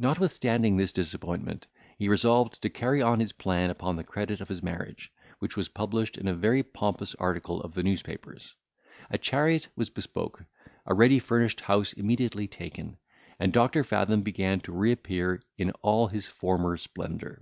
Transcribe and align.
Notwithstanding 0.00 0.76
this 0.78 0.92
disappointment, 0.92 1.68
he 1.96 2.08
resolved 2.08 2.60
to 2.60 2.68
carry 2.68 3.00
on 3.00 3.20
his 3.20 3.30
plan 3.30 3.70
upon 3.70 3.94
the 3.94 4.02
credit 4.02 4.40
of 4.40 4.48
his 4.48 4.64
marriage, 4.64 5.12
which 5.38 5.56
was 5.56 5.68
published 5.68 6.16
in 6.18 6.26
a 6.26 6.34
very 6.34 6.64
pompous 6.64 7.14
article 7.20 7.62
of 7.62 7.72
the 7.74 7.84
newspapers; 7.84 8.56
a 9.10 9.16
chariot 9.16 9.68
was 9.76 9.90
bespoke, 9.90 10.44
a 10.86 10.92
ready 10.94 11.20
furnished 11.20 11.60
house 11.60 11.92
immediately 11.92 12.48
taken, 12.48 12.96
and 13.38 13.52
Doctor 13.52 13.84
Fathom 13.84 14.22
began 14.22 14.58
to 14.58 14.72
reappear 14.72 15.40
in 15.56 15.70
all 15.82 16.08
his 16.08 16.26
former 16.26 16.76
splendour. 16.76 17.40